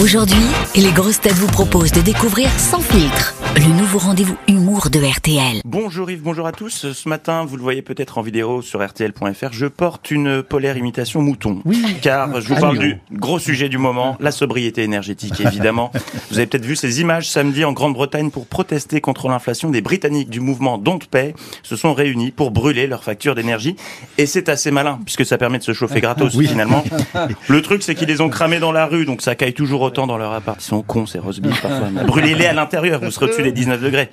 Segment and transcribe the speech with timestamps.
[0.00, 0.42] Aujourd'hui,
[0.74, 5.60] les grosses têtes vous proposent de découvrir Sans filtre, le nouveau rendez-vous humour de RTL.
[5.66, 6.92] Bonjour Yves, bonjour à tous.
[6.92, 11.20] Ce matin, vous le voyez peut-être en vidéo sur RTL.fr, je porte une polaire imitation
[11.20, 11.60] mouton.
[11.66, 11.98] Oui.
[12.00, 15.92] Car je vous parle du gros sujet du moment, la sobriété énergétique évidemment.
[16.30, 19.68] vous avez peut-être vu ces images samedi en Grande-Bretagne pour protester contre l'inflation.
[19.68, 23.76] Des Britanniques du mouvement Don't Pay se sont réunis pour brûler leurs factures d'énergie.
[24.16, 26.82] Et c'est assez malin puisque ça permet de se chauffer gratos finalement.
[27.48, 30.06] Le truc c'est qu'ils les ont cramés dans la rue, donc ça caille toujours autant
[30.06, 30.60] dans leur appart.
[30.60, 31.88] Ils sont cons ces rosebifs parfois.
[32.06, 34.10] Brûlez-les à l'intérieur, vous serez au-dessus des 19 degrés.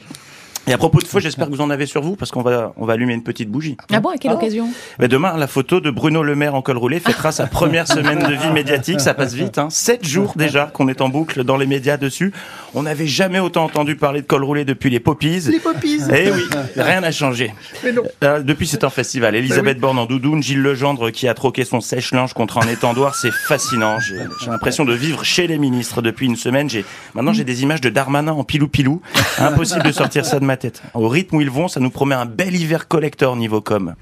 [0.70, 2.74] Et à propos de feu, j'espère que vous en avez sur vous parce qu'on va
[2.78, 3.76] on va allumer une petite bougie.
[3.92, 4.68] Ah bon, à quelle occasion
[5.00, 8.20] Ben demain, la photo de Bruno Le Maire en col roulé fêtera sa première semaine
[8.20, 9.02] de vie médiatique.
[9.02, 9.70] Ça passe vite, hein.
[9.72, 12.32] Sept jours déjà qu'on est en boucle dans les médias dessus.
[12.76, 15.40] On n'avait jamais autant entendu parler de col roulé depuis les Poppies.
[15.50, 16.02] Les Poppies.
[16.14, 16.44] Eh oui,
[16.76, 17.52] rien n'a changé.
[17.84, 18.04] Mais non.
[18.24, 19.34] Euh, depuis c'est un festival.
[19.34, 23.34] Elisabeth Borne en doudoune, Gilles Legendre qui a troqué son sèche-linge contre un étendoir, c'est
[23.34, 23.98] fascinant.
[24.00, 26.70] J'ai l'impression de vivre chez les ministres depuis une semaine.
[26.70, 29.02] J'ai maintenant j'ai des images de Darmanin en pilou pilou.
[29.40, 30.59] Impossible de sortir ça de ma
[30.94, 33.96] Au rythme où ils vont, ça nous promet un bel hiver collector niveau com.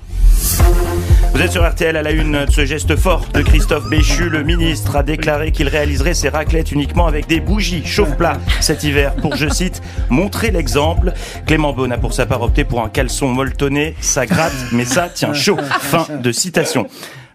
[1.33, 4.27] Vous êtes sur RTL à la une de ce geste fort de Christophe Béchu.
[4.29, 9.13] Le ministre a déclaré qu'il réaliserait ses raclettes uniquement avec des bougies chauffe-plat cet hiver
[9.15, 11.13] pour, je cite, montrer l'exemple.
[11.45, 13.95] Clément Beaune a pour sa part opté pour un caleçon molletonné.
[14.01, 15.57] Ça gratte, mais ça tient chaud.
[15.79, 16.87] Fin de citation.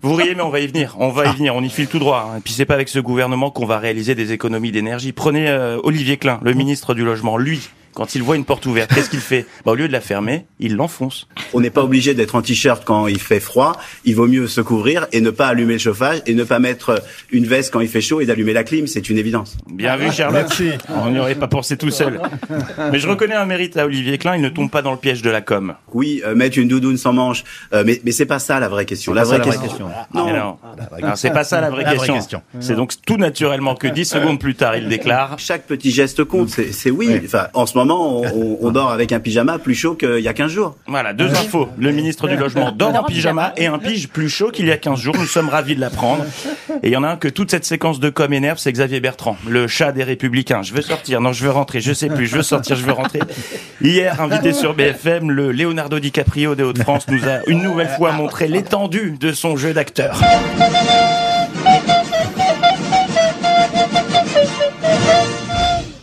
[0.05, 0.97] Vous riez, mais on va y venir.
[0.99, 1.55] On va y venir.
[1.55, 2.29] On y file tout droit.
[2.33, 2.39] hein.
[2.39, 5.13] Et puis c'est pas avec ce gouvernement qu'on va réaliser des économies d'énergie.
[5.13, 7.37] Prenez euh, Olivier Klein, le ministre du logement.
[7.37, 10.01] Lui, quand il voit une porte ouverte, qu'est-ce qu'il fait bah, Au lieu de la
[10.01, 11.29] fermer, il l'enfonce.
[11.53, 13.77] On n'est pas obligé d'être en t-shirt quand il fait froid.
[14.05, 17.03] Il vaut mieux se couvrir et ne pas allumer le chauffage et ne pas mettre
[17.31, 18.87] une veste quand il fait chaud et d'allumer la clim.
[18.87, 19.57] C'est une évidence.
[19.73, 20.51] Bien vu, Charlotte.
[20.89, 22.21] On n'y aurait pas pensé tout seul.
[22.91, 24.37] Mais je reconnais un mérite à Olivier Klein.
[24.37, 25.75] Il ne tombe pas dans le piège de la com.
[25.93, 28.87] Oui, euh, mettre une doudoune sans manche, euh, mais, mais c'est pas ça la vraie
[28.87, 29.13] question.
[29.13, 29.91] La vraie, question.
[30.15, 30.27] Non.
[30.27, 30.59] Mais non.
[31.03, 32.43] Non, c'est pas ça la vraie question.
[32.61, 35.39] C'est donc tout naturellement que dix secondes plus tard, il déclare.
[35.39, 36.49] Chaque petit geste compte.
[36.49, 37.21] C'est c'est oui.
[37.25, 40.29] Enfin, en ce moment, on, on- on dort avec un pyjama plus chaud qu'il y
[40.29, 40.77] a 15 jours.
[40.87, 41.69] Voilà, deux infos.
[41.79, 44.77] Le ministre du Logement dort en pyjama et un pige plus chaud qu'il y a
[44.77, 45.15] 15 jours.
[45.19, 46.25] Nous sommes ravis de l'apprendre.
[46.83, 49.01] Et il y en a un que toute cette séquence de com énerve, c'est Xavier
[49.01, 50.63] Bertrand, le chat des Républicains.
[50.63, 52.93] Je veux sortir, non, je veux rentrer, je sais plus, je veux sortir, je veux
[52.93, 53.21] rentrer.
[53.81, 58.49] Hier, invité sur BFM, le Leonardo DiCaprio des Hauts-de-France nous a une nouvelle fois montré
[58.49, 60.21] l'étendue de son jeu d'acteur.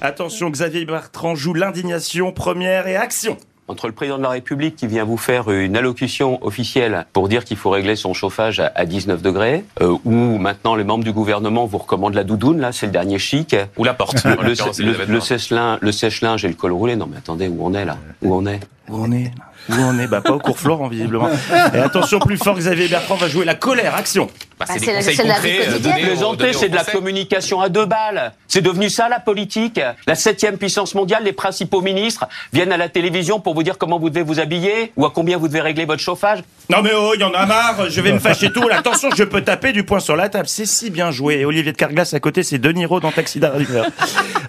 [0.02, 3.38] Attention, Xavier Bertrand joue l'indignation première et action.
[3.68, 7.46] entre le président de la République qui vient vous faire une allocution officielle pour dire
[7.46, 11.12] qu'il faut régler son chauffage à- à 19 degrés, euh, ou maintenant les membres du
[11.12, 14.24] gouvernement vous recommandent la doudoune, là c'est le dernier chic, Ou la porte.
[14.26, 16.96] le, le, le le sèche-linge et le col roulé.
[16.96, 17.98] Non mais attendez, où on est là?
[18.24, 18.60] Où on est?
[18.90, 19.26] Où on est?
[19.38, 21.30] là Où on est Bah pas au cours Florent visiblement.
[21.74, 23.96] Et attention plus fort, Xavier Bertrand va jouer la colère.
[23.96, 24.30] Action.
[24.60, 25.60] Bah, c'est des c'est la- conseils c'est la vie concrets.
[25.60, 25.82] euh, quotidienne.
[25.82, 26.98] donnés aux- Plaisanter, donnés aux c'est de la Français.
[26.98, 28.34] communication à deux balles.
[28.48, 29.80] C'est devenu ça la politique.
[30.08, 34.00] La septième puissance mondiale, les principaux ministres viennent à la télévision pour vous dire comment
[34.00, 36.40] vous devez vous habiller ou à combien vous devez régler votre chauffage.
[36.70, 38.68] Non mais oh, il y en a marre, je vais me fâcher tout.
[38.68, 40.48] Là, Attention, je peux taper du poing sur la table.
[40.48, 41.36] C'est si bien joué.
[41.40, 43.86] Et Olivier de Carglass à côté, c'est De Niro dans Taxi Driver.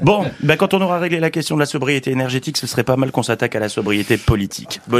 [0.03, 2.97] Bon, bah quand on aura réglé la question de la sobriété énergétique, ce serait pas
[2.97, 4.81] mal qu'on s'attaque à la sobriété politique.
[4.88, 5.00] Bonne